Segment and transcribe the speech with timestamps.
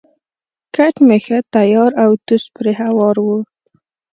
[0.75, 3.37] کټ مې ښه تیار او توس پرې هوار وو.